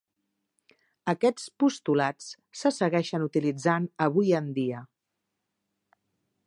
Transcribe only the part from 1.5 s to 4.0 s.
postulats se segueixen utilitzant